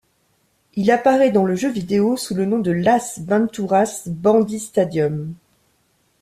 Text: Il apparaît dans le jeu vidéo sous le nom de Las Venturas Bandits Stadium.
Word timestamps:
Il 0.73 0.89
apparaît 0.89 1.29
dans 1.29 1.45
le 1.45 1.53
jeu 1.55 1.69
vidéo 1.69 2.17
sous 2.17 2.33
le 2.33 2.45
nom 2.45 2.57
de 2.57 2.71
Las 2.71 3.19
Venturas 3.19 4.01
Bandits 4.07 4.59
Stadium. 4.59 5.35